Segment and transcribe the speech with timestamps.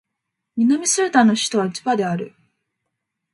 [0.57, 2.33] 南スーダンの首都はジュバである